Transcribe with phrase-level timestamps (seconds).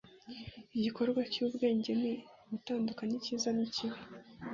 [0.77, 2.13] igikorwa c'ubwenge ni
[2.43, 3.99] ugutandukanya icyiza n'ikibi